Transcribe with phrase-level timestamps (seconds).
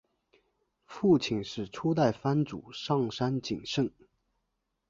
[0.87, 3.91] 父亲是初代藩主上杉景胜。